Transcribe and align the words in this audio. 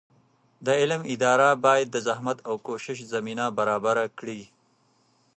د 0.65 0.67
علم 0.79 1.01
اداره 1.13 1.49
باید 1.65 1.87
د 1.91 1.97
زحمت 2.07 2.37
او 2.47 2.55
کوشش 2.67 2.97
زمینه 3.13 3.45
برابره 3.57 4.05
کړي. 4.19 4.41